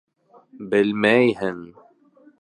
Белмәйһең. 0.71 1.63